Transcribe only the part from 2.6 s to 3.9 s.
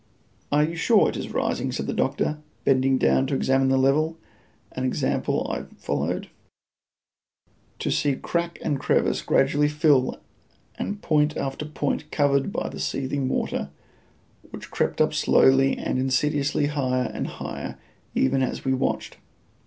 bending down to examine the